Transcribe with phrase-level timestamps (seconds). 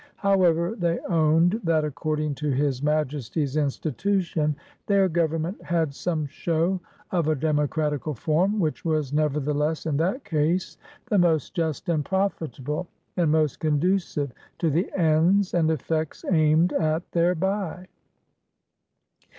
[0.15, 4.55] "However, they owned that, according to his Ma jesty's Institution,
[4.87, 6.79] their Government had some Show
[7.11, 12.03] of a democratical Form; which was never theless, in that Case, the most just and
[12.03, 17.85] profitable, and most conducive to the Ends and Effects aimed at thereby.